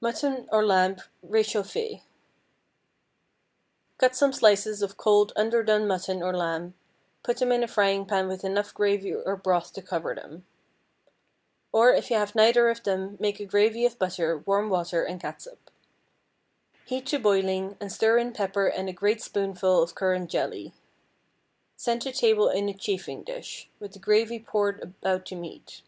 [0.00, 1.90] MUTTON OR LAMB RÉCHAUFFÉ.
[1.90, 2.02] ✠
[3.98, 6.74] Cut some slices of cold underdone mutton or lamb;
[7.24, 10.46] put them in a frying pan with enough gravy or broth to cover them.
[11.72, 15.20] Or, if you have neither of them, make a gravy of butter, warm water, and
[15.20, 15.72] catsup.
[16.84, 20.74] Heat to boiling, and stir in pepper and a great spoonful of currant jelly.
[21.76, 25.82] Send to table in a chafing dish, with the gravy poured about the meat.